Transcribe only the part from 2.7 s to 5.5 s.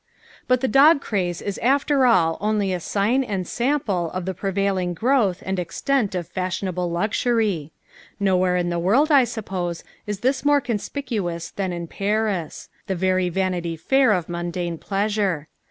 a sign and sample of the prevailing growth